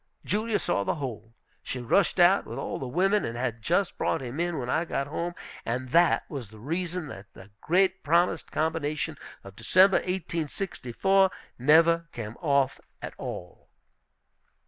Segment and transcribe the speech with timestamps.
[0.25, 1.35] Julia saw the whole.
[1.61, 4.83] She rushed out with all the women, and had just brought him in when I
[4.83, 5.35] got home.
[5.63, 11.29] And that was the reason that the great promised combination of December, 1864,
[11.59, 13.69] never came off at all.